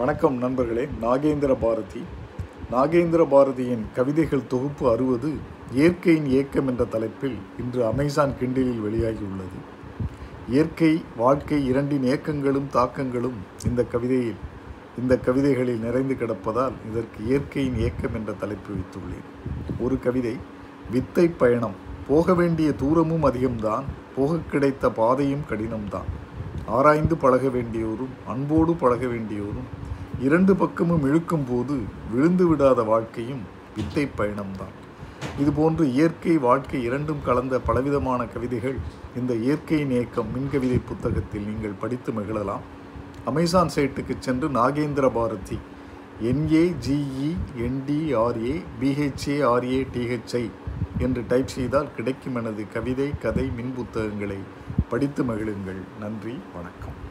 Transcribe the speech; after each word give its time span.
வணக்கம் 0.00 0.36
நண்பர்களே 0.36 0.88
நாகேந்திர 1.02 1.56
பாரதி. 1.60 2.02
நாகேந்திர 2.72 3.22
பாரதியின் 3.32 3.82
கவிதைகள் 3.94 4.46
தொகுப்பு 4.46 4.90
அறுபது 4.90 5.30
இயற்கையின் 5.72 6.26
இயக்கம் 6.26 6.68
என்ற 6.68 6.84
தலைப்பில் 6.84 7.34
இன்று 7.58 7.86
அமேசான் 7.86 8.32
கிண்டிலில் 8.40 8.80
வெளியாகியுள்ளது. 8.86 9.58
இயற்கை 10.48 11.02
வாழ்க்கை 11.16 11.66
இரண்டின் 11.66 12.02
இயக்கங்களும் 12.02 12.70
தாக்கங்களும் 12.70 13.36
இந்த 13.64 13.84
கவிதையில் 13.84 14.40
இந்த 15.02 15.18
கவிதைகளில் 15.18 15.84
நிறைந்து 15.86 16.14
கிடப்பதால் 16.14 16.78
இதற்கு 16.90 17.26
இயற்கையின் 17.26 17.78
இயக்கம் 17.78 18.14
என்ற 18.14 18.32
தலைப்பு 18.32 18.72
வைத்துள்ளேன். 18.74 19.28
ஒரு 19.80 19.98
கவிதை 20.00 20.36
வித்தை 20.90 21.28
பயணம் 21.28 21.76
போக 22.08 22.34
வேண்டிய 22.34 22.70
தூரமும் 22.70 23.28
அதிகம்தான் 23.32 23.84
போக 24.16 24.38
கிடைத்த 24.50 24.90
பாதையும் 24.90 25.46
கடினம்தான். 25.50 26.10
ஆராய்ந்து 26.66 27.16
பழக 27.16 27.48
வேண்டியோரும் 27.48 28.16
அன்போடு 28.26 28.72
பழக 28.72 29.06
வேண்டியோரும் 29.06 29.70
இரண்டு 30.26 30.56
பக்கமும் 30.56 31.04
இழுக்கும் 31.08 31.44
போது 31.50 31.74
விழுந்து 32.12 32.44
விடாத 32.48 32.84
வாழ்க்கையும் 32.84 33.42
வித்தை 33.76 34.08
பயணம்தான். 34.18 34.74
இதுபோன்று 35.42 35.84
இயற்கை 35.84 36.34
வாழ்க்கை 36.38 36.82
இரண்டும் 36.82 37.22
கலந்த 37.24 37.60
பலவிதமான 37.60 38.26
கவிதைகள் 38.26 38.76
இந்த 39.16 39.34
இயற்கையின் 39.34 39.90
இயக்கம் 39.90 40.32
மின்கவிதை 40.34 40.80
புத்தகத்தில் 40.88 41.46
நீங்கள் 41.50 41.80
படித்து 41.82 42.12
மகிழலாம். 42.12 42.64
அமேசான் 43.24 43.72
சைட்டுக்கு 43.76 44.16
சென்று 44.18 44.48
Nagendra 44.48 45.08
Bharathi 45.12 45.58
N A G E 46.30 47.30
N D R A 47.66 48.54
B H A R A 48.80 49.78
T H I 49.94 50.44
என்று 50.98 51.22
டைப் 51.28 51.54
செய்தால் 51.56 51.94
கிடைக்கும் 51.96 52.34
எனது 52.34 52.64
கவிதை 52.72 53.12
கதை 53.18 53.50
மின் 53.56 53.72
புத்தகங்களை 53.76 54.40
படித்து 54.88 55.22
மகிழுங்கள். 55.22 55.80
நன்றி 56.00 56.36
வணக்கம். 56.56 57.09